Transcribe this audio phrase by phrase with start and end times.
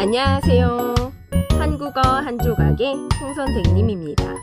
[0.00, 0.94] 안녕하세요.
[1.58, 4.34] 한국어 한 조각의 홍선생님입니다.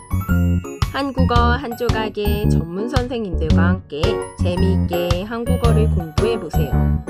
[0.93, 4.03] 한국어 한 조각의 전문 선생님들과 함께
[4.39, 7.03] 재미있게 한국어를 공부해 보세요.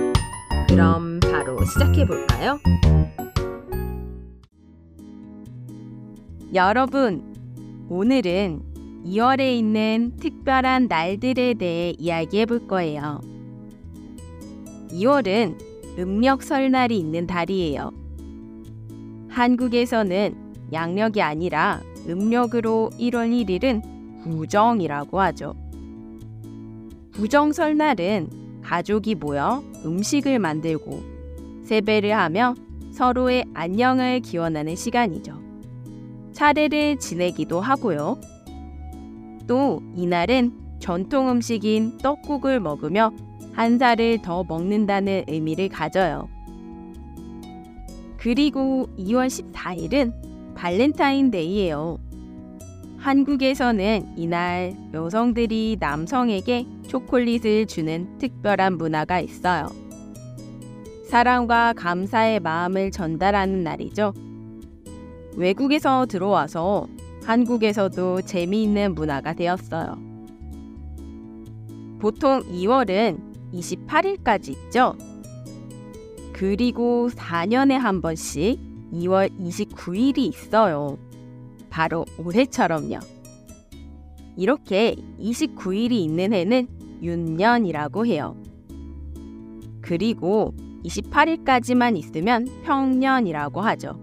[0.70, 2.58] 그럼 바로 시작해 볼까요?
[6.54, 7.36] 여러분,
[7.90, 8.62] 오늘은
[9.08, 13.20] 2월에 있는 특별한 날들에 대해 이야기해 볼 거예요.
[14.92, 18.07] 2월은 음력 설날이 있는 달이에요.
[19.38, 20.34] 한국에서는
[20.74, 25.54] 양력이 아니라 음력으로 1월 1일은 구정이라고 하죠.
[27.14, 31.04] 구정 설날은 가족이 모여 음식을 만들고
[31.66, 32.56] 세배를 하며
[32.92, 35.40] 서로의 안녕을 기원하는 시간이죠.
[36.34, 38.20] 차례를 지내기도 하고요.
[39.46, 43.14] 또 이날은 전통 음식인 떡국을 먹으며
[43.54, 46.28] 한 살을 더 먹는다는 의미를 가져요.
[48.28, 50.12] 그리고 2월 14일은
[50.54, 51.98] 발렌타인데이예요.
[52.98, 59.70] 한국에서는 이날 여성들이 남성에게 초콜릿을 주는 특별한 문화가 있어요.
[61.10, 64.14] 사랑과 감사의 마음을 전달하는 날이죠.
[65.38, 66.88] 외국에서 들어와서
[67.24, 69.98] 한국에서도 재미있는 문화가 되었어요.
[72.00, 73.22] 보통 2월은
[73.54, 74.98] 28일까지 있죠.
[76.38, 78.60] 그리고 4년에 한 번씩
[78.94, 81.00] 2월 29일이 있어요.
[81.72, 83.00] 바로 올해처럼요.
[84.36, 86.68] 이렇게 29일이 있는 해는
[87.02, 88.38] 윤년이라고 해요.
[89.82, 90.54] 그리고
[90.86, 94.00] 28일까지만 있으면 평년이라고 하죠.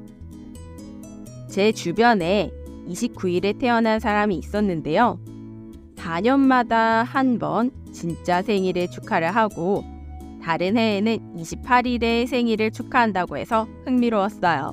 [1.49, 2.51] 제 주변에
[2.89, 5.21] 29일에 태어난 사람이 있었는데요.
[5.95, 9.85] 4년마다 한 번 진짜 생일을 축하를 하고
[10.45, 14.73] 다른 해에는 28일에 생일을 축하한다고 해서 흥미로웠어요.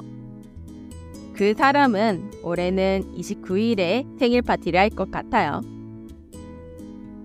[1.33, 5.61] 그 사람은 올해는 29일에 생일 파티를 할 것 같아요.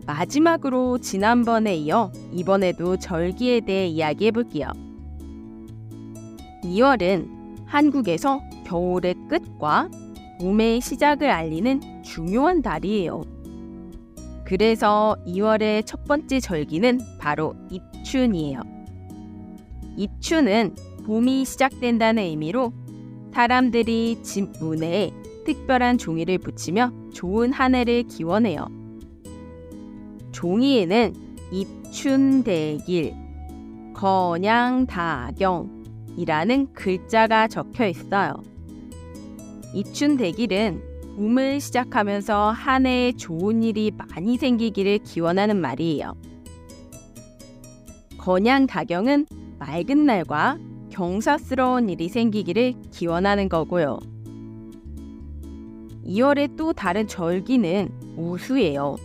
[0.06, 4.69] 마지막으로 지난번에 이어 이번에도 절기에 대해 이야기해 볼게요.
[6.62, 7.28] 2월은
[7.66, 9.91] 한국에서 겨울의 끝과
[10.38, 13.22] 봄의 시작을 알리는 중요한 달이에요.
[14.44, 18.61] 그래서 2월의 첫 번째 절기는 바로 입 춘이에요.
[19.97, 22.72] 입춘은 봄이 시작된다는 의미로
[23.33, 25.11] 사람들이 집 문에
[25.44, 28.69] 특별한 종이를 붙이며 좋은 한 해를 기원해요.
[30.31, 31.15] 종이에는
[31.50, 33.12] 입춘대길,
[33.94, 38.34] 건양다경이라는 글자가 적혀 있어요.
[39.75, 40.81] 입춘대길은
[41.17, 46.15] 봄을 시작하면서 한 해에 좋은 일이 많이 생기기를 기원하는 말이에요.
[48.26, 49.26] 건양 다경은
[49.60, 50.59] 맑은 날과
[50.91, 54.00] 경사스러운 일이 생기기를 기원하는 거고요.
[56.04, 58.97] 2월의 또 다른 절기는 우수예요.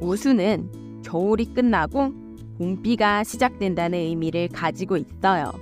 [0.00, 2.14] 우수는 겨울이 끝나고
[2.56, 5.52] 봄비가 시작된다는 의미를 가지고 있어요.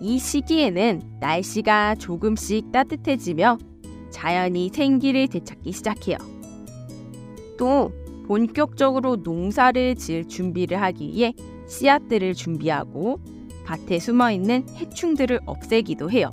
[0.00, 3.58] 이 시기에는 날씨가 조금씩 따뜻해지며
[4.08, 6.16] 자연이 생기를 되찾기 시작해요.
[7.58, 7.92] 또
[8.26, 11.32] 본격적으로 농사를 지을 준비를 하기 위해
[11.68, 13.20] 씨앗들을 준비하고
[13.64, 16.30] 밭에 숨어 있는 해충들을 없애기도 해요.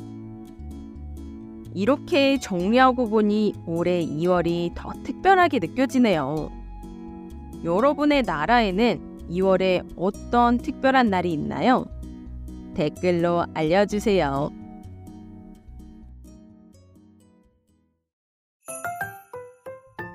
[1.73, 6.51] 이렇게 정리하고 보니 올해 2월이 더 특별하게 느껴지네요.
[7.63, 11.85] 여러분의 나라에는 2월에 어떤 특별한 날이 있나요?
[12.75, 14.62] 댓글로 알려주세요.